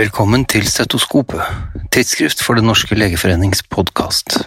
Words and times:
Velkommen 0.00 0.46
til 0.48 0.64
Stetoskopet, 0.64 1.42
tidsskrift 1.92 2.40
for 2.40 2.56
Den 2.56 2.70
norske 2.70 2.96
legeforenings 2.96 3.60
podkast. 3.68 4.38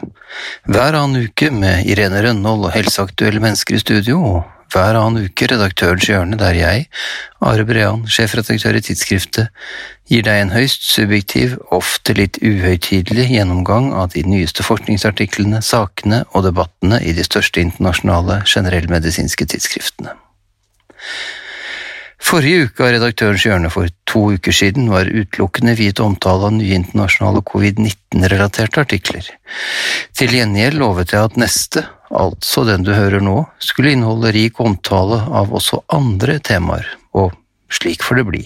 Hver 0.65 0.95
annen 0.97 1.27
uke 1.27 1.51
med 1.53 1.85
Irene 1.85 2.23
Rønnold 2.25 2.63
og 2.69 2.73
helseaktuelle 2.73 3.43
mennesker 3.43 3.77
i 3.77 3.81
studio, 3.83 4.17
og 4.17 4.71
hver 4.73 4.97
annen 4.97 5.27
uke 5.27 5.45
Redaktørens 5.51 6.07
hjørne, 6.09 6.39
der 6.41 6.57
jeg, 6.57 6.87
Are 7.45 7.67
Brean, 7.69 8.01
sjefredaktør 8.09 8.79
i 8.79 8.81
tidsskriftet, 8.87 9.51
gir 10.09 10.25
deg 10.25 10.41
en 10.41 10.55
høyst 10.55 10.89
subjektiv, 10.89 11.59
ofte 11.75 12.17
litt 12.17 12.41
uhøytidelig 12.41 13.27
gjennomgang 13.35 13.91
av 13.93 14.15
de 14.15 14.25
nyeste 14.25 14.65
forskningsartiklene, 14.65 15.61
sakene 15.61 16.23
og 16.31 16.47
debattene 16.47 17.03
i 17.05 17.13
de 17.13 17.29
største 17.29 17.61
internasjonale 17.61 18.41
generellmedisinske 18.55 19.51
tidsskriftene. 19.53 20.17
Forrige 22.23 22.69
uke 22.69 22.85
av 22.85 22.93
Redaktørens 22.95 23.43
hjørne 23.45 23.69
for 23.73 23.89
to 24.09 24.21
uker 24.37 24.55
siden 24.55 24.87
var 24.89 25.09
utelukkende 25.11 25.75
viet 25.77 25.99
omtale 26.01 26.47
av 26.47 26.55
nye 26.55 26.77
internasjonale 26.79 27.43
covid-19-relaterte 27.49 28.81
artikler. 28.85 29.27
Til 30.15 30.33
gjengjeld 30.37 30.79
lovet 30.79 31.13
jeg 31.13 31.27
at 31.27 31.37
neste, 31.41 31.83
altså 32.09 32.63
den 32.69 32.87
du 32.87 32.93
hører 32.95 33.21
nå, 33.21 33.43
skulle 33.59 33.93
inneholde 33.93 34.31
rik 34.33 34.61
omtale 34.63 35.19
av 35.35 35.51
også 35.53 35.83
andre 35.93 36.39
temaer, 36.39 36.87
og 37.11 37.35
slik 37.73 38.05
får 38.05 38.21
det 38.21 38.27
bli, 38.29 38.43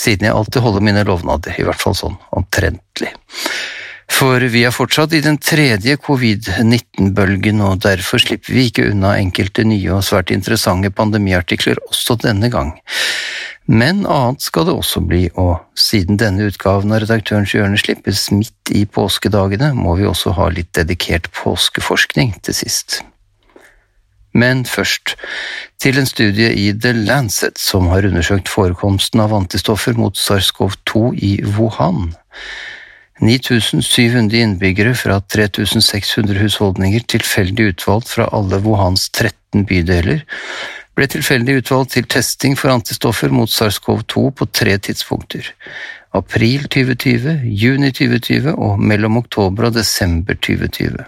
siden 0.00 0.26
jeg 0.26 0.34
alltid 0.34 0.64
holder 0.66 0.84
mine 0.90 1.06
lovnader, 1.06 1.54
i 1.56 1.64
hvert 1.68 1.80
fall 1.80 1.96
sånn 1.96 2.18
omtrentlig. 2.34 3.14
For 4.10 4.42
vi 4.52 4.62
er 4.66 4.74
fortsatt 4.74 5.14
i 5.16 5.22
den 5.24 5.38
tredje 5.40 5.96
covid-19-bølgen, 6.04 7.62
og 7.64 7.80
derfor 7.84 8.20
slipper 8.20 8.52
vi 8.52 8.66
ikke 8.68 8.90
unna 8.90 9.14
enkelte 9.18 9.64
nye 9.66 9.96
og 9.96 10.04
svært 10.06 10.32
interessante 10.34 10.92
pandemiartikler 10.92 11.80
også 11.88 12.18
denne 12.22 12.50
gang. 12.52 12.74
Men 13.66 14.04
annet 14.04 14.44
skal 14.44 14.68
det 14.68 14.74
også 14.76 15.00
bli, 15.08 15.22
og 15.40 15.64
siden 15.78 16.20
denne 16.20 16.50
utgaven 16.50 16.92
av 16.92 17.00
Redaktørens 17.06 17.54
hjørne 17.56 17.80
slippes 17.80 18.28
midt 18.34 18.74
i 18.76 18.84
påskedagene, 18.84 19.72
må 19.72 19.96
vi 19.96 20.06
også 20.06 20.34
ha 20.36 20.50
litt 20.52 20.74
dedikert 20.76 21.30
påskeforskning 21.32 22.36
til 22.44 22.60
sist. 22.60 23.00
Men 24.34 24.64
først 24.66 25.14
til 25.80 25.96
en 26.00 26.10
studie 26.10 26.50
i 26.58 26.72
The 26.74 26.92
Lancet 26.92 27.56
som 27.60 27.86
har 27.92 28.04
undersøkt 28.04 28.50
forekomsten 28.50 29.22
av 29.22 29.32
antistoffer 29.32 29.94
mot 29.96 30.18
SARS-CoV-2 30.18 31.04
i 31.22 31.36
Wuhan. 31.54 32.10
9700 33.24 34.36
innbyggere 34.44 34.94
fra 34.98 35.18
3600 35.20 36.42
husholdninger 36.44 37.06
tilfeldig 37.08 37.70
utvalgt 37.72 38.12
fra 38.12 38.28
alle 38.36 38.60
Wuhans 38.64 39.08
13 39.10 39.64
bydeler 39.68 40.24
ble 40.94 41.08
tilfeldig 41.10 41.58
utvalgt 41.62 41.96
til 41.96 42.06
testing 42.10 42.54
for 42.58 42.70
antistoffer 42.74 43.32
mot 43.34 43.50
SARS-CoV-2 43.50 44.28
på 44.38 44.48
tre 44.52 44.76
tidspunkter– 44.78 45.50
april 46.14 46.68
2020, 46.70 47.40
juni 47.58 47.90
2020 47.90 48.54
og 48.54 48.78
mellom 48.78 49.18
oktober 49.18 49.66
og 49.68 49.74
desember 49.74 50.38
2020. 50.38 51.02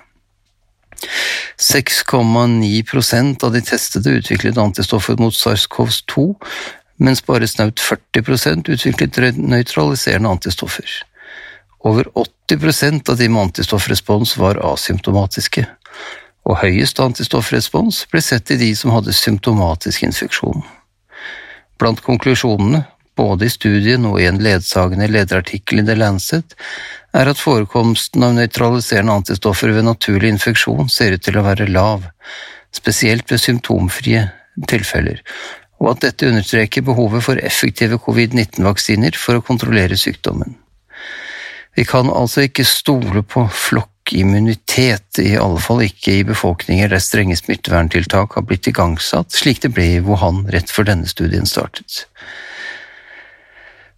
6,9% 1.62 3.44
av 3.46 3.52
de 3.54 3.62
testede 3.62 4.16
utviklet 4.18 4.58
antistoffer 4.58 5.18
mot 5.22 5.34
SARS-CoV-2, 5.36 6.26
mens 7.06 7.22
bare 7.22 7.46
snaut 7.46 7.78
40% 7.78 8.72
utviklet 8.72 9.38
nøytraliserende 9.38 10.32
antistoffer. 10.34 10.88
Over 11.84 12.08
80% 12.48 13.10
av 13.10 13.16
de 13.16 13.28
med 13.28 13.42
antistoffrespons 13.42 14.36
var 14.40 14.60
asymptomatiske, 14.72 15.66
og 16.46 16.60
høyest 16.62 17.00
antistoffrespons 17.02 18.04
ble 18.10 18.22
sett 18.22 18.50
i 18.54 18.58
de 18.60 18.72
som 18.78 18.94
hadde 18.94 19.14
symptomatisk 19.14 20.06
infeksjon. 20.06 20.62
Blant 21.78 22.00
konklusjonene, 22.00 22.84
både 23.16 23.48
i 23.48 23.52
studien 23.52 24.04
og 24.08 24.20
i 24.20 24.28
en 24.28 24.40
ledsagende 24.44 25.08
lederartikkel 25.08 25.80
i 25.80 25.86
The 25.86 25.96
Lancet, 25.96 26.56
er 27.16 27.30
at 27.30 27.40
forekomsten 27.40 28.24
av 28.24 28.34
nøytraliserende 28.36 29.20
antistoffer 29.22 29.72
ved 29.72 29.88
naturlig 29.88 30.34
infeksjon 30.34 30.90
ser 30.92 31.16
ut 31.16 31.24
til 31.24 31.38
å 31.40 31.44
være 31.46 31.68
lav, 31.70 32.04
spesielt 32.76 33.30
ved 33.32 33.40
symptomfrie 33.40 34.26
tilfeller, 34.68 35.22
og 35.80 35.94
at 35.94 36.04
dette 36.08 36.28
understreker 36.28 36.84
behovet 36.84 37.24
for 37.24 37.40
effektive 37.40 37.98
covid-19-vaksiner 38.04 39.16
for 39.20 39.38
å 39.38 39.44
kontrollere 39.44 39.98
sykdommen. 40.00 40.56
Vi 41.76 41.84
kan 41.84 42.08
altså 42.08 42.46
ikke 42.46 42.64
stole 42.64 43.20
på 43.22 43.44
flokkimmunitet, 43.52 45.20
i 45.20 45.36
alle 45.36 45.60
fall 45.60 45.84
ikke 45.84 46.18
i 46.20 46.24
befolkninger 46.24 46.88
der 46.88 47.02
strenge 47.04 47.36
smitteverntiltak 47.36 48.38
har 48.38 48.46
blitt 48.48 48.68
igangsatt, 48.70 49.34
slik 49.36 49.60
det 49.64 49.74
ble 49.76 49.90
i 49.98 50.02
Wuhan 50.04 50.46
rett 50.54 50.72
før 50.72 50.88
denne 50.88 51.10
studien 51.10 51.48
startet. 51.48 52.06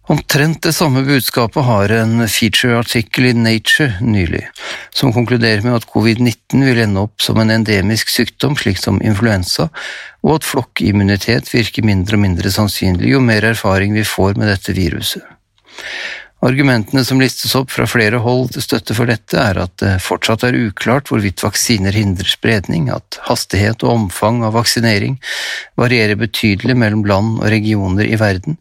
Omtrent 0.09 0.63
det 0.65 0.73
samme 0.73 1.03
budskapet 1.05 1.63
har 1.67 1.91
en 1.93 2.23
feature-artikkel 2.25 3.27
i 3.29 3.33
Nature 3.37 3.99
nylig, 4.01 4.41
som 4.89 5.13
konkluderer 5.13 5.61
med 5.61 5.75
at 5.77 5.85
covid-19 5.93 6.63
vil 6.65 6.81
ende 6.81 7.03
opp 7.05 7.21
som 7.21 7.37
en 7.37 7.53
endemisk 7.53 8.09
sykdom, 8.09 8.57
slik 8.57 8.81
som 8.81 8.97
influensa, 9.05 9.69
og 10.25 10.39
at 10.39 10.47
flokkimmunitet 10.49 11.53
virker 11.53 11.85
mindre 11.85 12.17
og 12.17 12.25
mindre 12.25 12.51
sannsynlig 12.51 13.13
jo 13.13 13.21
mer 13.21 13.45
erfaring 13.53 13.93
vi 13.93 14.07
får 14.15 14.33
med 14.41 14.49
dette 14.49 14.73
viruset. 14.73 15.21
Argumentene 16.39 17.01
som 17.03 17.19
listes 17.19 17.51
opp 17.59 17.67
fra 17.73 17.83
flere 17.89 18.21
hold 18.23 18.53
til 18.53 18.63
støtte 18.63 18.95
for 18.95 19.11
dette, 19.11 19.35
er 19.35 19.57
at 19.59 19.73
det 19.81 19.97
fortsatt 19.99 20.45
er 20.47 20.55
uklart 20.55 21.11
hvorvidt 21.11 21.43
vaksiner 21.43 21.91
hindrer 21.91 22.31
spredning, 22.31 22.87
at 22.95 23.19
hastighet 23.27 23.83
og 23.83 23.91
omfang 23.91 24.39
av 24.47 24.55
vaksinering 24.55 25.17
varierer 25.79 26.15
betydelig 26.19 26.77
mellom 26.79 27.03
land 27.11 27.41
og 27.41 27.51
regioner 27.51 28.07
i 28.07 28.15
verden, 28.21 28.55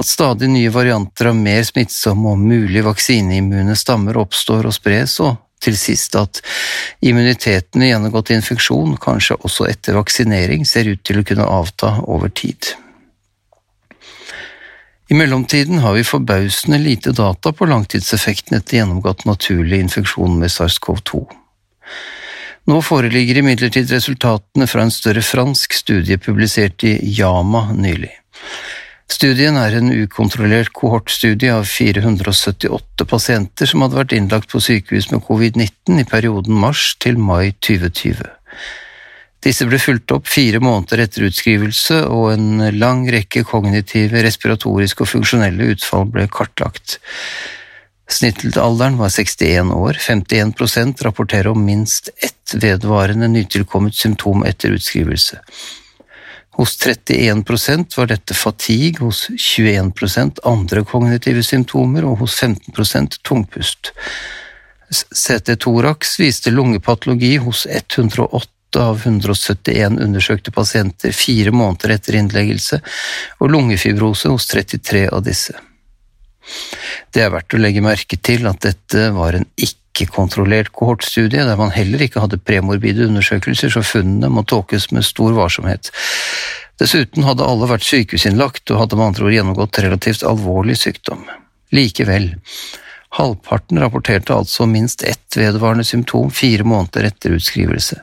at 0.00 0.08
stadig 0.08 0.48
nye 0.48 0.72
varianter 0.72 1.28
av 1.28 1.36
mer 1.36 1.60
smittsomme 1.68 2.32
og 2.32 2.40
mulig 2.40 2.86
vaksineimmune 2.88 3.76
stammer 3.76 4.16
oppstår 4.24 4.70
og 4.70 4.78
spres, 4.80 5.20
og 5.20 5.36
til 5.60 5.76
sist 5.76 6.16
at 6.16 6.40
immuniteten 7.04 7.84
i 7.84 7.90
gjennomgått 7.90 8.32
infeksjon, 8.32 8.96
kanskje 8.96 9.36
også 9.44 9.68
etter 9.68 10.00
vaksinering, 10.00 10.64
ser 10.64 10.88
ut 10.88 11.04
til 11.04 11.20
å 11.20 11.26
kunne 11.28 11.52
avta 11.60 11.98
over 12.08 12.32
tid. 12.32 12.72
I 15.10 15.14
mellomtiden 15.14 15.78
har 15.78 15.94
vi 15.94 16.04
forbausende 16.04 16.78
lite 16.78 17.10
data 17.10 17.50
på 17.52 17.66
langtidseffekten 17.66 18.60
etter 18.60 18.76
gjennomgått 18.76 19.24
naturlig 19.26 19.80
infeksjon 19.82 20.36
med 20.38 20.52
SARS-CoV-2. 20.54 21.24
Nå 22.70 22.76
foreligger 22.86 23.40
imidlertid 23.40 23.90
resultatene 23.90 24.68
fra 24.70 24.84
en 24.86 24.94
større 24.94 25.24
fransk 25.26 25.74
studie 25.74 26.18
publisert 26.22 26.84
i 26.86 26.92
Yama 27.18 27.64
nylig. 27.74 28.12
Studien 29.10 29.58
er 29.58 29.74
en 29.80 29.90
ukontrollert 29.90 30.70
kohortstudie 30.78 31.50
av 31.58 31.66
478 31.66 33.08
pasienter 33.10 33.66
som 33.66 33.82
hadde 33.82 33.98
vært 33.98 34.14
innlagt 34.14 34.52
på 34.52 34.62
sykehus 34.62 35.10
med 35.10 35.24
covid-19 35.26 36.04
i 36.04 36.06
perioden 36.06 36.54
mars 36.62 36.92
til 37.02 37.18
mai 37.18 37.50
2020. 37.58 38.22
Disse 39.40 39.64
ble 39.64 39.78
fulgt 39.80 40.12
opp 40.12 40.28
fire 40.28 40.60
måneder 40.60 41.00
etter 41.06 41.24
utskrivelse, 41.30 42.02
og 42.12 42.34
en 42.34 42.60
lang 42.76 43.06
rekke 43.08 43.40
kognitive, 43.48 44.20
respiratoriske 44.26 45.06
og 45.06 45.12
funksjonelle 45.14 45.70
utfall 45.72 46.04
ble 46.12 46.26
kartlagt. 46.28 46.98
Snittalderen 48.10 48.98
var 48.98 49.12
61 49.14 49.72
år, 49.72 49.96
51% 50.02 51.04
rapporterer 51.06 51.52
om 51.54 51.64
minst 51.64 52.10
ett 52.20 52.52
vedvarende 52.52 53.30
nytilkommet 53.30 53.94
symptom 53.96 54.44
etter 54.44 54.74
utskrivelse. 54.76 55.40
Hos 56.58 56.76
31% 56.82 57.96
var 57.96 58.10
dette 58.10 58.34
fatigue, 58.36 59.00
hos 59.00 59.30
21% 59.30 60.42
andre 60.44 60.84
kognitive 60.84 61.46
symptomer 61.46 62.04
og 62.04 62.20
hos 62.26 62.36
15% 62.42 63.22
tungpust. 63.24 63.94
CT-thorax 64.90 66.18
viste 66.20 66.52
lungepatologi 66.52 67.36
hos 67.40 67.64
108 67.70 68.59
av 68.76 69.00
171 69.06 69.98
undersøkte 70.02 70.52
pasienter 70.54 71.14
fire 71.16 71.52
måneder 71.54 71.96
etter 71.96 72.18
innleggelse, 72.20 72.80
og 73.40 73.50
lungefibrose 73.50 74.30
hos 74.32 74.46
33 74.52 75.08
av 75.10 75.24
disse. 75.26 75.56
Det 77.14 77.22
er 77.24 77.32
verdt 77.34 77.54
å 77.54 77.60
legge 77.60 77.82
merke 77.84 78.16
til 78.16 78.46
at 78.50 78.62
dette 78.64 79.10
var 79.14 79.36
en 79.36 79.46
ikke-kontrollert 79.60 80.72
kohortstudie, 80.76 81.44
der 81.46 81.58
man 81.58 81.74
heller 81.74 82.02
ikke 82.06 82.22
hadde 82.24 82.40
premorbide 82.42 83.06
undersøkelser, 83.08 83.72
så 83.74 83.84
funnene 83.86 84.30
må 84.32 84.44
tolkes 84.48 84.90
med 84.94 85.06
stor 85.06 85.34
varsomhet. 85.36 85.92
Dessuten 86.80 87.26
hadde 87.26 87.44
alle 87.44 87.68
vært 87.68 87.84
sykehusinnlagt 87.84 88.70
og 88.72 88.84
hadde 88.84 88.96
med 88.98 89.10
andre 89.10 89.26
ord 89.26 89.34
gjennomgått 89.36 89.82
relativt 89.84 90.24
alvorlig 90.26 90.78
sykdom. 90.80 91.26
Likevel, 91.76 92.32
halvparten 93.18 93.78
rapporterte 93.82 94.34
altså 94.34 94.66
minst 94.70 95.04
ett 95.06 95.36
vedvarende 95.36 95.84
symptom 95.84 96.30
fire 96.34 96.64
måneder 96.64 97.10
etter 97.10 97.36
utskrivelse. 97.36 98.00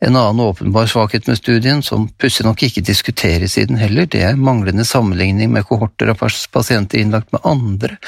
En 0.00 0.16
annen 0.16 0.40
åpenbar 0.40 0.86
svakhet 0.86 1.26
med 1.26 1.38
studien, 1.38 1.82
som 1.82 2.06
pussig 2.08 2.46
nok 2.46 2.62
ikke 2.64 2.80
diskuteres 2.80 3.58
i 3.60 3.66
den 3.68 3.76
heller, 3.76 4.06
det 4.08 4.22
er 4.24 4.38
manglende 4.40 4.86
sammenligning 4.88 5.52
med 5.52 5.66
kohorter 5.68 6.08
av 6.08 6.22
pasienter 6.52 7.02
innlagt 7.02 7.32
med 7.36 7.44
andre 7.44 7.98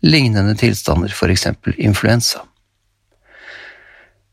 lignende 0.00 0.56
tilstander, 0.56 1.12
eksempel 1.28 1.76
influensa. 1.76 2.40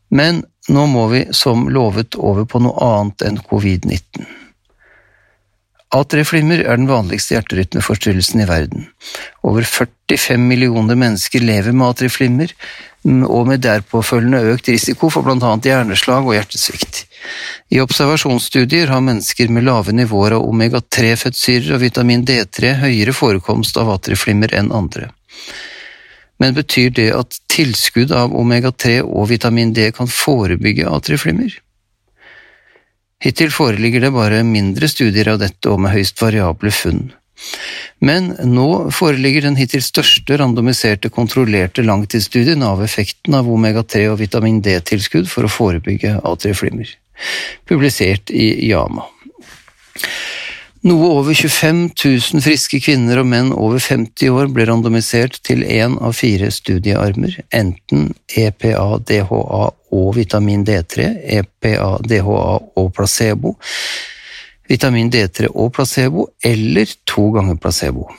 Men 0.10 0.45
nå 0.69 0.86
må 0.88 1.07
vi, 1.12 1.25
som 1.36 1.68
lovet, 1.69 2.16
over 2.16 2.48
på 2.48 2.63
noe 2.63 2.88
annet 2.88 3.27
enn 3.27 3.42
covid-19. 3.51 4.38
Atrieflimmer 5.89 6.62
er 6.62 6.77
den 6.77 6.86
vanligste 6.86 7.33
hjerterytmeforstyrrelsen 7.33 8.44
i 8.44 8.45
verden. 8.45 8.83
Over 9.41 9.65
45 9.65 10.38
millioner 10.38 10.97
mennesker 11.00 11.41
lever 11.41 11.74
med 11.74 11.95
atrieflimmer, 11.95 12.53
og 13.25 13.47
med 13.50 13.63
derpåfølgende 13.63 14.53
økt 14.53 14.69
risiko 14.69 15.09
for 15.09 15.25
annet 15.31 15.65
hjerneslag 15.65 16.27
og 16.27 16.36
hjertesvikt. 16.36 17.06
I 17.74 17.80
observasjonsstudier 17.81 18.91
har 18.94 19.01
mennesker 19.01 19.50
med 19.50 19.65
lave 19.65 19.95
nivåer 19.95 20.36
av 20.38 20.45
omega-3-fettsyrer 20.45 21.74
og 21.74 21.81
vitamin 21.81 22.25
D3 22.27 22.75
høyere 22.83 23.15
forekomst 23.15 23.80
av 23.81 23.89
atrieflimmer 23.95 24.53
enn 24.59 24.69
andre. 24.75 25.09
Men 26.39 26.53
betyr 26.53 26.94
det 26.95 27.09
at 27.15 27.39
tilskudd 27.51 28.13
av 28.15 28.36
omega-3 28.38 29.00
og 29.01 29.31
vitamin 29.33 29.74
D 29.74 29.89
kan 29.95 30.12
forebygge 30.12 30.86
atrieflimmer? 30.88 31.57
Hittil 33.19 33.51
foreligger 33.51 34.06
det 34.06 34.13
bare 34.16 34.44
mindre 34.48 34.88
studier 34.88 35.33
av 35.33 35.42
dette 35.42 35.71
og 35.71 35.81
med 35.83 35.92
høyst 35.92 36.21
variable 36.21 36.71
funn. 36.71 37.10
Men 38.04 38.31
nå 38.48 38.92
foreligger 38.95 39.48
den 39.48 39.57
hittil 39.60 39.83
største 39.83 40.38
randomiserte 40.39 41.12
kontrollerte 41.12 41.83
langtidsstudien 41.83 42.63
av 42.63 42.83
effekten 42.83 43.36
av 43.36 43.48
omega-3 43.51 44.06
og 44.13 44.19
vitamin 44.21 44.62
D-tilskudd 44.63 45.27
for 45.31 45.48
å 45.48 45.51
forebygge 45.51 46.18
atrieflimmer, 46.24 46.92
publisert 47.68 48.31
i 48.31 48.51
Yama. 48.69 49.07
Noe 50.88 51.10
over 51.12 51.36
25 51.36 51.80
000 51.92 52.44
friske 52.44 52.80
kvinner 52.80 53.19
og 53.19 53.27
menn 53.27 53.50
over 53.51 53.83
50 53.83 54.31
år 54.31 54.48
ble 54.56 54.63
randomisert 54.69 55.42
til 55.44 55.65
én 55.68 55.98
av 56.00 56.15
fire 56.15 56.48
studiearmer, 56.56 57.36
enten 57.51 58.13
EPA-DHA 58.31 59.65
og 59.91 60.15
vitamin 60.18 60.65
D3, 60.65 61.09
EPA-DHA 61.39 62.50
og 62.77 62.89
placebo, 62.95 63.56
vitamin 64.69 65.09
D3 65.09 65.50
og 65.50 65.74
placebo, 65.74 66.27
eller 66.45 66.91
to 67.09 67.30
ganger 67.36 67.57
placebo. 67.62 68.09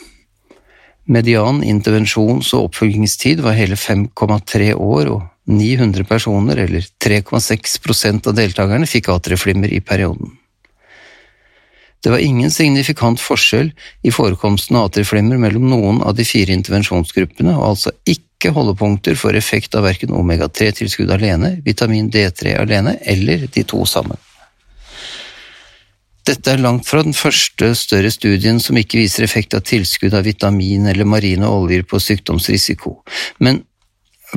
Median 1.10 1.62
intervensjons- 1.66 2.52
og 2.54 2.68
oppfølgingstid 2.68 3.42
var 3.42 3.58
hele 3.58 3.78
5,3 3.78 4.74
år, 4.74 5.10
og 5.10 5.22
900 5.50 6.04
personer, 6.06 6.58
eller 6.66 6.86
3,6% 7.02 8.30
av 8.30 8.36
deltakerne, 8.36 8.86
fikk 8.86 9.10
atrieflimmer 9.14 9.72
i 9.72 9.80
perioden. 9.80 10.36
Det 12.00 12.10
var 12.10 12.18
ingen 12.24 12.50
signifikant 12.50 13.20
forskjell 13.20 13.70
i 14.02 14.12
forekomsten 14.14 14.78
av 14.80 14.88
atrieflimmer 14.88 15.40
mellom 15.40 15.68
noen 15.68 16.00
av 16.00 16.16
de 16.16 16.24
fire 16.24 16.54
intervensjonsgruppene, 16.56 17.52
og 17.58 17.74
altså 17.74 17.92
ikke 18.08 18.54
holdepunkter 18.56 19.18
for 19.20 19.36
effekt 19.36 19.76
av 19.76 19.84
verken 19.84 20.14
omega-3-tilskudd 20.16 21.12
alene, 21.12 21.58
vitamin 21.64 22.08
D3 22.12 22.56
alene 22.62 22.96
eller 23.04 23.44
de 23.52 23.64
to 23.68 23.84
sammen. 23.84 24.16
Dette 26.24 26.52
er 26.52 26.60
langt 26.60 26.88
fra 26.88 27.02
den 27.04 27.16
første 27.16 27.72
større 27.76 28.10
studien 28.12 28.60
som 28.60 28.78
ikke 28.80 29.00
viser 29.00 29.24
effekt 29.24 29.56
av 29.56 29.64
tilskudd 29.68 30.14
av 30.16 30.24
vitamin 30.28 30.88
eller 30.88 31.08
marine 31.08 31.48
oljer 31.48 31.84
på 31.88 32.00
sykdomsrisiko, 32.00 33.00
men 33.44 33.64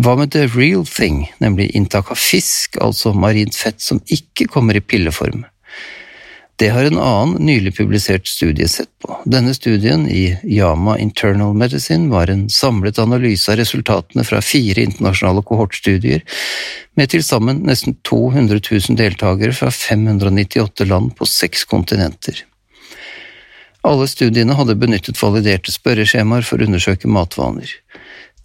hva 0.01 0.15
med 0.17 0.31
the 0.33 0.47
real 0.55 0.87
thing, 0.89 1.27
nemlig 1.37 1.69
inntak 1.77 2.09
av 2.11 2.17
fisk, 2.17 2.79
altså 2.81 3.11
marint 3.13 3.53
fett 3.55 3.83
som 3.83 3.99
ikke 4.09 4.47
kommer 4.49 4.79
i 4.79 4.81
pilleform? 4.81 5.43
Det 6.55 6.69
har 6.69 6.85
en 6.85 6.99
annen 7.01 7.45
nylig 7.45 7.77
publisert 7.77 8.27
studie 8.27 8.67
sett 8.67 8.91
på. 9.01 9.15
Denne 9.25 9.53
studien, 9.57 10.05
i 10.09 10.37
Yama 10.43 10.99
Internal 10.99 11.53
Medicine, 11.57 12.09
var 12.09 12.29
en 12.29 12.45
samlet 12.49 12.99
analyse 12.99 13.51
av 13.51 13.57
resultatene 13.57 14.23
fra 14.23 14.41
fire 14.41 14.85
internasjonale 14.85 15.41
kohortstudier, 15.49 16.21
med 16.93 17.09
til 17.09 17.25
sammen 17.25 17.63
nesten 17.65 17.97
200 18.05 18.61
000 18.69 18.99
deltakere 19.01 19.55
fra 19.57 19.71
598 19.73 20.85
land 20.85 21.15
på 21.17 21.25
seks 21.25 21.65
kontinenter. 21.65 22.45
Alle 23.83 24.07
studiene 24.07 24.55
hadde 24.55 24.77
benyttet 24.79 25.19
validerte 25.19 25.73
spørreskjemaer 25.73 26.45
for 26.47 26.61
å 26.61 26.69
undersøke 26.69 27.09
matvaner. 27.11 27.67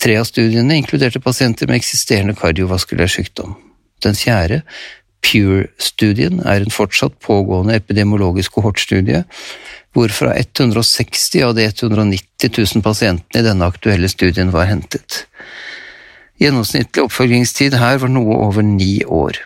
Tre 0.01 0.17
av 0.19 0.27
studiene 0.27 0.81
inkluderte 0.81 1.21
pasienter 1.21 1.69
med 1.69 1.79
eksisterende 1.83 2.35
kardiovaskulær 2.39 3.11
sykdom. 3.13 3.55
Den 4.03 4.15
fjerde 4.15 4.63
PURE-studien 5.25 6.43
er 6.47 6.63
en 6.63 6.75
fortsatt 6.75 7.17
pågående 7.25 7.77
epidemiologisk 7.79 8.57
kohortstudie, 8.57 9.25
hvorfra 9.97 10.35
160 10.37 11.45
av 11.47 11.57
de 11.59 11.67
190 11.69 12.53
000 12.55 12.85
pasientene 12.85 13.43
i 13.43 13.47
denne 13.47 13.67
aktuelle 13.67 14.11
studien 14.13 14.53
var 14.55 14.69
hentet. 14.71 15.25
Gjennomsnittlig 16.39 17.03
oppfølgingstid 17.09 17.75
her 17.81 17.99
var 17.99 18.13
noe 18.15 18.37
over 18.47 18.63
ni 18.63 19.01
år. 19.05 19.41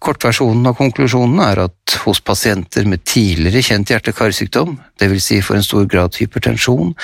Kortversjonen 0.00 0.64
av 0.64 0.78
konklusjonen 0.78 1.42
er 1.44 1.58
at 1.66 1.94
hos 2.06 2.22
pasienter 2.24 2.86
med 2.88 3.02
tidligere 3.04 3.60
kjent 3.66 3.90
hjerte-karsykdom, 3.92 4.78
dvs. 5.00 5.26
Si 5.26 5.40
for 5.44 5.58
en 5.58 5.66
stor 5.66 5.84
grad 5.92 6.16
hypertensjon, 6.16 6.94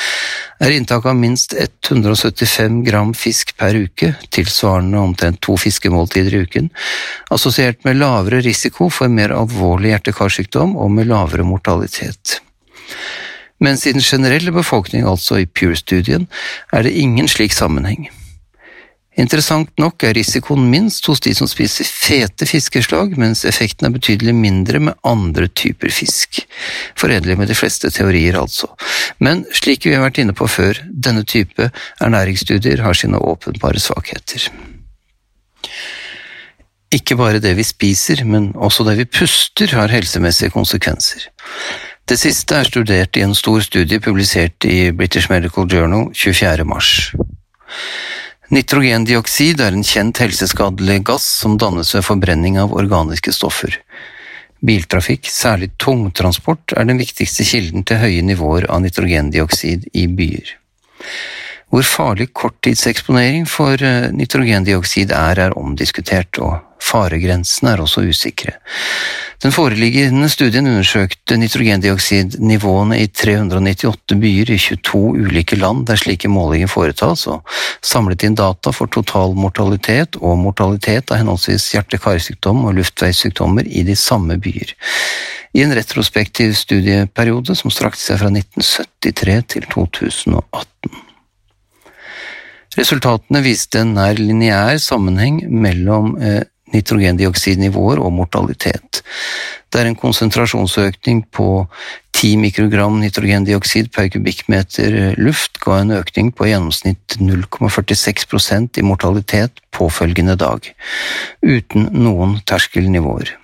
er 0.65 0.73
inntak 0.73 1.05
av 1.05 1.19
minst 1.19 1.53
175 1.53 2.81
gram 2.89 3.13
fisk 3.13 3.53
per 3.61 3.77
uke, 3.77 4.15
tilsvarende 4.33 5.03
omtrent 5.03 5.43
to 5.45 5.59
fiskemåltider 5.61 6.39
i 6.39 6.43
uken, 6.49 6.73
assosiert 7.37 7.85
med 7.85 8.01
lavere 8.01 8.41
risiko 8.47 8.89
for 8.89 9.13
mer 9.13 9.37
alvorlig 9.37 9.93
hjerte-karsykdom 9.93 10.77
og 10.81 10.93
med 10.97 11.13
lavere 11.13 11.45
mortalitet. 11.45 12.39
Mens 13.61 13.85
i 13.85 13.93
den 13.93 14.05
generelle 14.05 14.53
befolkning, 14.53 15.05
altså 15.05 15.43
i 15.43 15.49
Pure-studien, 15.49 16.31
er 16.73 16.85
det 16.85 16.97
ingen 16.97 17.29
slik 17.29 17.53
sammenheng. 17.53 18.09
Interessant 19.17 19.71
nok 19.81 20.05
er 20.05 20.13
risikoen 20.17 20.67
minst 20.69 21.07
hos 21.09 21.23
de 21.25 21.33
som 21.37 21.49
spiser 21.49 21.89
fete 21.89 22.45
fiskeslag, 22.49 23.15
mens 23.17 23.47
effekten 23.49 23.89
er 23.89 23.95
betydelig 23.95 24.35
mindre 24.37 24.83
med 24.91 24.99
andre 25.09 25.49
typer 25.49 25.93
fisk. 25.95 26.43
Foredelig 27.01 27.39
med 27.41 27.49
de 27.49 27.57
fleste 27.57 27.89
teorier, 27.95 28.37
altså. 28.37 28.69
Men 29.19 29.47
slik 29.57 29.89
vi 29.89 29.95
har 29.97 30.05
vært 30.05 30.21
inne 30.21 30.37
på 30.37 30.49
før, 30.51 30.83
denne 30.93 31.25
type 31.25 31.71
ernæringsstudier 32.05 32.85
har 32.85 32.99
sine 32.99 33.17
åpenbare 33.17 33.81
svakheter. 33.81 34.51
Ikke 36.93 37.17
bare 37.17 37.41
det 37.41 37.57
vi 37.57 37.65
spiser, 37.65 38.21
men 38.25 38.53
også 38.55 38.85
det 38.85 38.99
vi 39.01 39.09
puster 39.09 39.73
har 39.75 39.93
helsemessige 39.93 40.53
konsekvenser. 40.53 41.31
Det 42.07 42.21
siste 42.21 42.55
er 42.55 42.69
studert 42.69 43.17
i 43.17 43.25
en 43.25 43.35
stor 43.35 43.65
studie 43.65 43.99
publisert 43.99 44.69
i 44.69 44.93
British 44.93 45.33
Medical 45.33 45.67
Journal 45.73 46.13
24. 46.15 46.69
mars. 46.69 46.93
Nitrogendioksid 48.55 49.59
er 49.59 49.75
en 49.75 49.83
kjent 49.83 50.21
helseskadelig 50.23 51.01
gass 51.09 51.25
som 51.41 51.57
dannes 51.59 51.91
ved 51.97 52.05
forbrenning 52.07 52.61
av 52.63 52.75
organiske 52.79 53.33
stoffer. 53.35 53.75
Biltrafikk, 54.63 55.27
særlig 55.27 55.73
tungtransport, 55.83 56.77
er 56.79 56.87
den 56.87 57.01
viktigste 57.01 57.43
kilden 57.47 57.83
til 57.87 57.99
høye 57.99 58.23
nivåer 58.23 58.69
av 58.71 58.85
nitrogendioksid 58.85 59.89
i 59.99 60.07
byer. 60.07 60.55
Hvor 61.71 61.83
farlig 61.83 62.29
korttidseksponering 62.31 63.47
for 63.51 63.83
eh, 63.83 64.13
nitrogendioksid 64.15 65.11
er, 65.11 65.41
er 65.49 65.57
omdiskutert, 65.59 66.39
og 66.39 66.61
faregrensene 66.83 67.73
er 67.73 67.83
også 67.83 68.05
usikre. 68.07 68.55
Den 69.43 69.53
foreliggende 69.53 70.29
studien 70.33 70.69
undersøkte 70.71 71.37
nitrogendioksidnivåene 71.37 73.01
i 73.03 73.09
398 73.11 74.17
byer 74.23 74.53
i 74.55 74.59
22 74.63 75.01
ulike 75.27 75.59
land 75.59 75.85
der 75.91 76.01
slike 76.01 76.31
målinger 76.33 76.71
foretas, 76.73 77.27
og 77.29 77.43
samlet 77.85 78.25
inn 78.25 78.39
data 78.39 78.73
for 78.73 78.89
total 78.93 79.37
mortalitet 79.37 80.17
og 80.23 80.39
mortalitet 80.41 81.11
av 81.11 81.21
henholdsvis 81.21 81.69
hjerte-karsykdom 81.75 82.65
og 82.65 82.79
luftveissykdommer 82.79 83.67
i 83.67 83.85
de 83.87 83.99
samme 83.99 84.39
byer, 84.41 84.73
i 85.53 85.67
en 85.67 85.75
retrospektiv 85.77 86.55
studieperiode 86.57 87.59
som 87.59 87.75
strakte 87.75 88.05
seg 88.07 88.23
fra 88.23 88.33
1973 88.33 89.43
til 89.57 89.69
2018. 89.75 91.06
Resultatene 92.77 93.41
viste 93.45 93.81
en 93.81 93.95
nær 93.97 94.19
lineær 94.21 94.77
sammenheng 94.83 95.41
mellom 95.49 96.17
eh, 96.21 96.43
nitrogendioksidnivåer 96.75 98.03
og 98.03 98.13
mortalitet. 98.13 99.01
Det 99.73 99.81
er 99.81 99.89
en 99.89 99.99
konsentrasjonsøkning 99.99 101.23
på 101.35 101.49
10 102.17 102.37
mikrogram 102.41 102.99
nitrogendioksid 103.01 103.89
per 103.95 104.11
kubikkmeter 104.13 104.99
eh, 105.01 105.17
luft 105.21 105.61
ga 105.65 105.81
en 105.83 105.97
økning 105.97 106.31
på 106.37 106.51
gjennomsnitt 106.51 107.17
0,46% 107.21 108.81
i 108.81 108.87
mortalitet 108.87 109.65
påfølgende 109.77 110.37
dag, 110.41 110.69
uten 111.45 111.91
noen 111.97 112.39
terskelnivåer. 112.49 113.37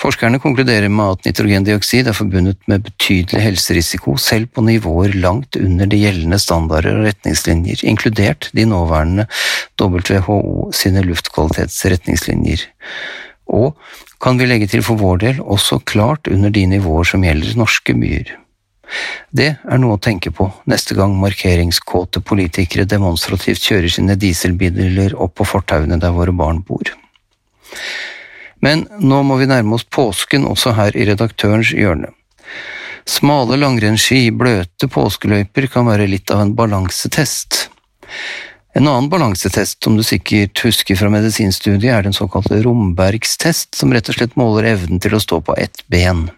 Forskerne 0.00 0.38
konkluderer 0.40 0.88
med 0.88 1.18
at 1.18 1.26
nitrogendioksid 1.28 2.06
er 2.08 2.16
forbundet 2.16 2.62
med 2.70 2.86
betydelig 2.86 3.42
helserisiko, 3.44 4.14
selv 4.16 4.48
på 4.54 4.64
nivåer 4.64 5.12
langt 5.20 5.58
under 5.60 5.90
de 5.90 5.98
gjeldende 6.00 6.38
standarder 6.40 6.96
og 6.96 7.08
retningslinjer, 7.10 7.82
inkludert 7.84 8.48
de 8.56 8.64
nåværende 8.64 9.26
WHO 9.80 10.70
sine 10.72 11.04
luftkvalitetsretningslinjer. 11.04 12.64
Og, 13.52 13.74
kan 14.24 14.40
vi 14.40 14.48
legge 14.48 14.70
til 14.72 14.84
for 14.86 14.96
vår 15.00 15.20
del, 15.20 15.42
også 15.44 15.82
klart 15.84 16.30
under 16.32 16.52
de 16.54 16.64
nivåer 16.70 17.10
som 17.12 17.26
gjelder 17.26 17.58
norske 17.60 17.96
byer. 18.00 18.38
Det 19.36 19.50
er 19.60 19.82
noe 19.82 19.98
å 19.98 20.02
tenke 20.02 20.32
på 20.34 20.48
neste 20.70 20.96
gang 20.96 21.12
markeringskåte 21.20 22.24
politikere 22.26 22.88
demonstrativt 22.88 23.68
kjører 23.68 23.92
sine 23.92 24.16
dieselbiler 24.18 25.12
opp 25.14 25.36
på 25.38 25.46
fortauene 25.52 26.00
der 26.00 26.16
våre 26.16 26.32
barn 26.34 26.64
bor. 26.66 26.88
Men 28.60 28.86
nå 29.00 29.22
må 29.24 29.38
vi 29.40 29.48
nærme 29.50 29.78
oss 29.78 29.86
påsken 29.88 30.46
også 30.48 30.74
her 30.76 30.96
i 30.96 31.06
redaktørens 31.08 31.72
hjørne. 31.76 32.12
Smale 33.08 33.56
langrennsski, 33.56 34.28
bløte 34.36 34.88
påskeløyper 34.92 35.66
kan 35.72 35.88
være 35.88 36.08
litt 36.10 36.30
av 36.30 36.44
en 36.44 36.54
balansetest. 36.56 37.68
En 38.76 38.86
annen 38.86 39.08
balansetest 39.10 39.84
som 39.84 39.96
du 39.98 40.02
sikkert 40.06 40.60
husker 40.62 40.96
fra 40.96 41.10
medisinstudiet, 41.10 41.90
er 41.90 42.02
den 42.06 42.14
såkalte 42.14 42.62
Rombergstest, 42.62 43.74
som 43.74 43.92
rett 43.94 44.08
og 44.12 44.16
slett 44.18 44.36
måler 44.38 44.64
evnen 44.76 45.00
til 45.02 45.14
å 45.16 45.22
stå 45.22 45.40
på 45.42 45.56
ett 45.58 45.82
ben. 45.90 46.28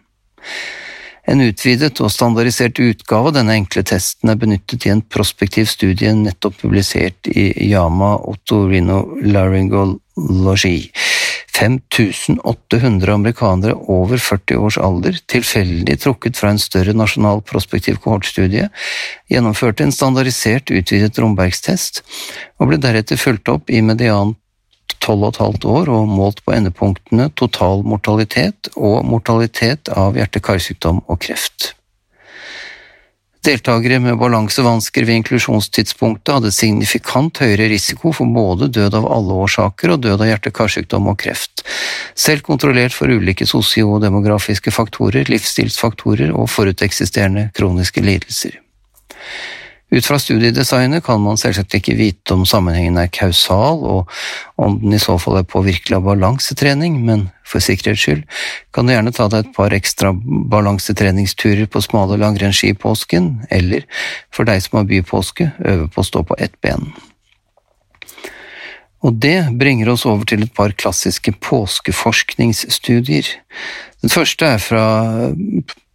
En 1.28 1.40
utvidet 1.44 2.00
og 2.02 2.10
standardisert 2.10 2.80
utgave 2.82 3.28
av 3.30 3.34
denne 3.36 3.54
enkle 3.54 3.82
testen 3.86 4.30
er 4.32 4.40
benyttet 4.40 4.86
i 4.86 4.92
en 4.94 5.04
prospektiv 5.06 5.66
studie 5.70 6.12
nettopp 6.18 6.54
publisert 6.64 7.20
i 7.30 7.52
Yama 7.68 8.10
Otorino-Laryngology. 8.32 10.78
5800 11.52 13.14
amerikanere 13.14 13.74
over 13.74 14.18
40 14.18 14.56
års 14.56 14.78
alder, 14.78 15.18
tilfeldig 15.28 15.98
trukket 16.00 16.38
fra 16.40 16.52
en 16.52 16.60
større 16.62 16.94
nasjonal 16.96 17.42
prospektiv 17.46 17.98
kohortstudie, 18.04 18.68
gjennomførte 19.30 19.84
en 19.84 19.94
standardisert 19.94 20.72
utvidet 20.72 21.20
rombergstest 21.20 22.02
og 22.58 22.70
ble 22.70 22.80
deretter 22.80 23.20
fulgt 23.20 23.52
opp 23.52 23.70
i 23.70 23.82
median 23.84 24.34
12,5 25.02 25.66
år 25.66 25.90
og 25.90 26.08
målt 26.08 26.42
på 26.46 26.54
endepunktene 26.54 27.28
total 27.38 27.82
mortalitet 27.86 28.70
og 28.76 29.02
mortalitet 29.06 29.90
av 29.92 30.18
hjerte-karsykdom 30.18 31.02
og 31.08 31.22
kreft. 31.26 31.72
Deltakere 33.42 33.98
med 33.98 34.20
balansevansker 34.20 35.02
ved 35.02 35.16
inklusjonstidspunktet 35.18 36.30
hadde 36.30 36.52
signifikant 36.54 37.40
høyere 37.42 37.66
risiko 37.72 38.12
for 38.14 38.30
både 38.30 38.68
død 38.70 38.94
av 39.00 39.08
alle 39.10 39.38
årsaker 39.42 39.96
og 39.96 40.04
død 40.04 40.22
av 40.22 40.28
hjerte-karsykdom 40.30 41.08
og 41.10 41.18
kreft, 41.24 41.64
selv 42.14 42.46
kontrollert 42.46 42.94
for 42.94 43.10
ulike 43.10 43.48
sosiodemografiske 43.50 44.70
faktorer, 44.70 45.26
livsstilsfaktorer 45.26 46.30
og 46.30 46.46
foruteksisterende 46.54 47.48
kroniske 47.58 48.04
lidelser. 48.06 48.60
Ut 49.92 50.06
fra 50.06 50.16
studiedesignet 50.16 51.04
kan 51.04 51.20
man 51.20 51.36
selvsagt 51.36 51.74
ikke 51.76 51.92
vite 51.98 52.32
om 52.32 52.46
sammenhengen 52.48 52.96
er 52.96 53.10
kausal, 53.12 53.82
og 53.84 54.12
om 54.56 54.78
den 54.80 54.96
i 54.96 55.00
så 55.02 55.18
fall 55.20 55.36
er 55.42 55.48
påvirkelig 55.48 55.98
av 55.98 56.06
balansetrening, 56.06 56.96
men 57.04 57.26
for 57.44 57.60
sikkerhets 57.60 58.06
skyld 58.06 58.22
kan 58.72 58.88
du 58.88 58.94
gjerne 58.94 59.12
ta 59.12 59.26
deg 59.28 59.44
et 59.44 59.52
par 59.52 59.76
ekstra 59.76 60.14
balansetreningsturer 60.54 61.68
på 61.68 61.84
smale 61.84 62.16
langrennsski 62.22 62.72
i 62.72 62.78
påsken, 62.78 63.42
eller 63.52 63.84
for 64.32 64.48
deg 64.48 64.64
som 64.64 64.80
har 64.80 64.88
bypåske, 64.88 65.50
øve 65.60 65.90
på 65.92 66.00
å 66.00 66.08
stå 66.08 66.24
på 66.24 66.40
ett 66.40 66.56
ben. 66.64 66.88
Og 69.04 69.20
det 69.20 69.50
bringer 69.60 69.92
oss 69.92 70.06
over 70.08 70.24
til 70.24 70.46
et 70.46 70.56
par 70.56 70.72
klassiske 70.72 71.34
påskeforskningsstudier. 71.42 73.28
Den 74.00 74.14
første 74.14 74.54
er 74.56 74.62
fra 74.62 74.84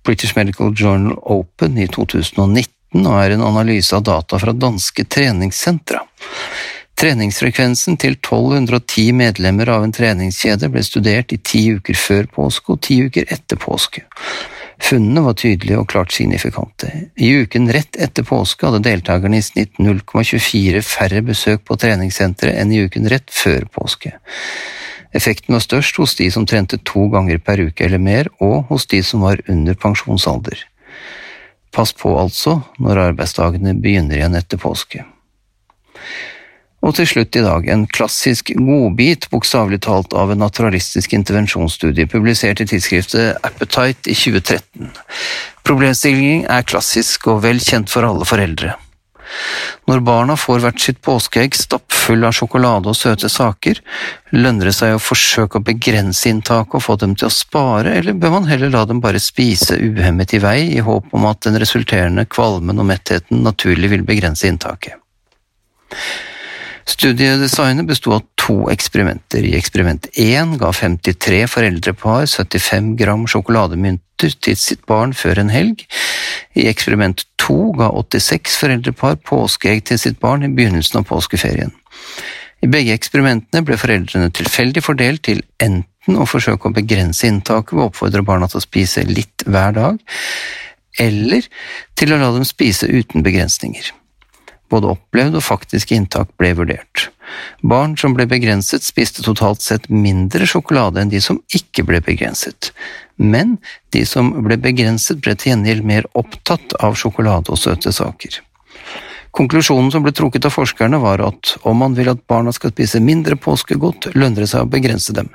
British 0.06 0.38
Medical 0.38 0.75
Journal 0.75 1.18
Open 1.24 1.80
i 1.82 1.88
2019 1.89 2.77
og 2.96 3.15
er 3.20 3.36
en 3.36 3.46
analyse 3.46 3.96
av 3.96 4.06
data 4.08 4.39
fra 4.39 4.53
danske 4.56 5.06
treningssentra. 5.06 6.03
Treningsfrekvensen 6.98 7.98
til 8.01 8.15
1210 8.17 9.12
medlemmer 9.13 9.70
av 9.70 9.84
en 9.86 9.94
treningskjede 9.94 10.70
ble 10.74 10.82
studert 10.86 11.34
i 11.36 11.38
ti 11.38 11.67
uker 11.77 11.98
før 11.98 12.29
påske 12.39 12.74
og 12.74 12.79
ti 12.88 13.03
uker 13.06 13.27
etter 13.34 13.60
påske. 13.62 14.08
Funnene 14.82 15.22
var 15.25 15.36
tydelige 15.38 15.77
og 15.82 15.89
klart 15.89 16.13
signifikante. 16.13 16.89
I 17.17 17.32
uken 17.44 17.70
rett 17.74 17.98
etter 18.01 18.25
påske 18.25 18.65
hadde 18.65 18.86
deltakerne 18.86 19.38
i 19.38 19.46
snitt 19.46 19.77
0,24 19.82 20.82
færre 20.86 21.22
besøk 21.25 21.65
på 21.70 21.77
treningssenteret 21.82 22.58
enn 22.62 22.74
i 22.74 22.84
uken 22.86 23.10
rett 23.13 23.29
før 23.34 23.65
påske. 23.74 24.13
Effekten 25.17 25.56
var 25.56 25.65
størst 25.65 25.98
hos 26.01 26.15
de 26.20 26.29
som 26.34 26.46
trente 26.50 26.77
to 26.86 27.08
ganger 27.13 27.41
per 27.41 27.62
uke 27.62 27.86
eller 27.86 28.01
mer, 28.01 28.29
og 28.44 28.67
hos 28.70 28.86
de 28.89 29.01
som 29.06 29.24
var 29.25 29.41
under 29.50 29.77
pensjonsalder. 29.77 30.65
Pass 31.78 31.94
på 31.94 32.16
altså 32.18 32.58
når 32.82 33.04
arbeidsdagene 33.12 33.76
begynner 33.78 34.18
igjen 34.18 34.38
etter 34.40 34.58
påske. 34.62 35.06
Og 36.86 36.94
til 36.98 37.08
slutt 37.10 37.36
i 37.36 37.44
dag 37.44 37.68
en 37.74 37.86
klassisk 37.90 38.52
godbit, 38.56 39.28
bokstavelig 39.34 39.82
talt 39.86 40.14
av 40.18 40.32
en 40.32 40.42
naturalistisk 40.42 41.14
intervensjonsstudie 41.18 42.10
publisert 42.10 42.62
i 42.64 42.68
tidsskriftet 42.70 43.42
Appetite 43.46 44.10
i 44.10 44.18
2013. 44.18 44.92
Problemstillingen 45.68 46.46
er 46.54 46.68
klassisk 46.70 47.28
og 47.34 47.42
vel 47.46 47.62
kjent 47.62 47.92
for 47.94 48.08
alle 48.08 48.28
foreldre. 48.30 48.76
Når 49.88 50.04
barna 50.04 50.36
får 50.40 50.62
hvert 50.64 50.84
sitt 50.84 51.02
påskeegg 51.06 51.56
stappfull 51.56 52.26
av 52.28 52.36
sjokolade 52.36 52.92
og 52.92 52.98
søte 52.98 53.30
saker, 53.32 53.80
lønner 54.36 54.70
det 54.70 54.76
seg 54.76 54.96
å 54.96 55.02
forsøke 55.02 55.60
å 55.60 55.66
begrense 55.68 56.28
inntaket 56.30 56.80
og 56.80 56.84
få 56.84 56.98
dem 57.02 57.16
til 57.16 57.30
å 57.30 57.34
spare, 57.34 57.96
eller 58.00 58.18
bør 58.20 58.38
man 58.38 58.50
heller 58.52 58.74
la 58.74 58.86
dem 58.90 59.02
bare 59.04 59.24
spise 59.24 59.80
uhemmet 59.80 60.36
i 60.36 60.42
vei 60.44 60.60
i 60.76 60.84
håp 60.84 61.14
om 61.16 61.28
at 61.30 61.44
den 61.48 61.60
resulterende 61.62 62.28
kvalmen 62.30 62.80
og 62.80 62.90
mettheten 62.92 63.44
naturlig 63.48 63.94
vil 63.96 64.08
begrense 64.08 64.50
inntaket? 64.50 65.00
Studiedesignet 66.88 67.88
besto 67.88 68.14
av 68.16 68.24
to 68.40 68.70
eksperimenter. 68.72 69.44
I 69.44 69.58
eksperiment 69.60 70.08
1 70.14 70.56
ga 70.62 70.72
53 70.72 71.42
foreldrepar 71.52 72.24
75 72.32 72.94
gram 73.00 73.26
sjokolademynter 73.28 74.38
til 74.40 74.56
sitt 74.58 74.86
barn 74.88 75.12
før 75.18 75.44
en 75.44 75.52
helg. 75.52 75.84
I 76.58 76.68
eksperiment 76.72 77.24
2 77.44 77.58
ga 77.78 77.92
86 77.94 78.58
foreldrepar 78.62 79.20
påskeegg 79.28 79.84
til 79.90 80.00
sitt 80.02 80.18
barn 80.24 80.46
i 80.46 80.52
begynnelsen 80.54 81.02
av 81.02 81.08
påskeferien. 81.12 81.74
I 82.66 82.70
begge 82.72 82.96
eksperimentene 82.98 83.62
ble 83.66 83.78
foreldrene 83.78 84.32
tilfeldig 84.34 84.82
fordelt 84.82 85.24
til 85.28 85.44
enten 85.62 86.18
å 86.18 86.26
forsøke 86.26 86.70
å 86.70 86.74
begrense 86.74 87.28
inntaket 87.30 87.76
ved 87.76 87.86
å 87.86 87.92
oppfordre 87.92 88.26
barna 88.26 88.50
til 88.50 88.62
å 88.62 88.66
spise 88.66 89.06
litt 89.06 89.46
hver 89.46 89.78
dag, 89.78 90.02
eller 90.98 91.46
til 91.98 92.14
å 92.14 92.20
la 92.22 92.32
dem 92.34 92.48
spise 92.48 92.90
uten 92.90 93.26
begrensninger. 93.26 93.92
Både 94.72 94.92
opplevd 94.96 95.38
og 95.40 95.46
faktisk 95.46 95.94
inntak 95.96 96.34
ble 96.40 96.54
vurdert. 96.58 97.08
Barn 97.64 97.96
som 98.00 98.16
ble 98.16 98.28
begrenset, 98.30 98.86
spiste 98.86 99.24
totalt 99.26 99.64
sett 99.64 99.90
mindre 99.92 100.48
sjokolade 100.48 101.02
enn 101.02 101.12
de 101.12 101.22
som 101.24 101.42
ikke 101.56 101.86
ble 101.88 102.02
begrenset, 102.04 102.72
men 103.18 103.58
de 103.96 104.06
som 104.08 104.32
ble 104.46 104.60
begrenset, 104.62 105.20
ble 105.24 105.36
til 105.36 105.54
gjengjeld 105.54 105.88
mer 105.88 106.08
opptatt 106.20 106.78
av 106.84 106.96
sjokolade 107.00 107.52
og 107.52 107.60
søte 107.60 107.94
saker. 107.96 108.42
Konklusjonen 109.38 109.92
som 109.94 110.02
ble 110.06 110.14
trukket 110.16 110.48
av 110.48 110.56
forskerne, 110.56 110.98
var 111.04 111.22
at 111.22 111.52
om 111.68 111.78
man 111.84 111.98
vil 111.98 112.10
at 112.10 112.24
barna 112.30 112.54
skal 112.56 112.72
spise 112.74 113.02
mindre 113.04 113.36
påskegodt, 113.38 114.10
lønner 114.16 114.46
det 114.46 114.50
seg 114.54 114.66
å 114.66 114.72
begrense 114.72 115.14
dem, 115.14 115.30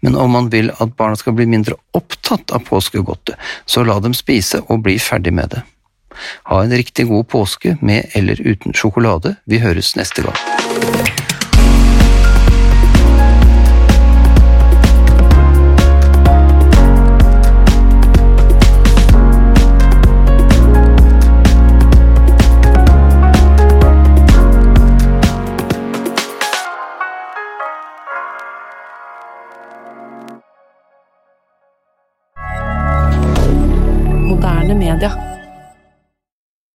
men 0.00 0.16
om 0.16 0.32
man 0.32 0.48
vil 0.52 0.70
at 0.78 0.94
barna 0.96 1.18
skal 1.20 1.36
bli 1.36 1.48
mindre 1.50 1.76
opptatt 1.98 2.54
av 2.54 2.64
påskegodtet, 2.68 3.36
så 3.66 3.84
la 3.84 3.98
dem 4.00 4.16
spise 4.16 4.62
og 4.68 4.86
bli 4.86 4.96
ferdig 5.02 5.34
med 5.36 5.52
det. 5.56 5.66
Ha 6.50 6.62
en 6.64 6.76
riktig 6.76 7.08
god 7.08 7.28
påske 7.32 7.76
med 7.80 8.12
eller 8.18 8.40
uten 8.40 8.76
sjokolade. 8.76 9.36
Vi 9.46 9.62
høres 9.62 9.96
neste 9.96 10.26
gang. 10.26 10.71